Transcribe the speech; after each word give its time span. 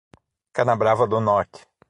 Canabrava 0.53 1.05
do 1.05 1.19
Norte 1.21 1.67